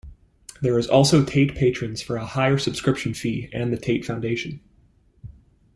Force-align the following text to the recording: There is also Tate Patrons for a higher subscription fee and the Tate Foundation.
There 0.63 0.79
is 0.79 0.87
also 0.87 1.23
Tate 1.23 1.53
Patrons 1.53 2.01
for 2.01 2.15
a 2.15 2.25
higher 2.25 2.57
subscription 2.57 3.13
fee 3.13 3.51
and 3.53 3.71
the 3.71 3.77
Tate 3.77 4.03
Foundation. 4.03 4.59